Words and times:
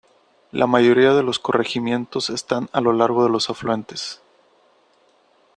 La 0.51 0.65
mayoría 0.65 1.13
de 1.13 1.21
los 1.21 1.37
corregimientos 1.37 2.31
están 2.31 2.69
a 2.71 2.81
lo 2.81 2.91
largo 2.91 3.23
de 3.23 3.29
los 3.29 3.51
afluentes. 3.51 4.19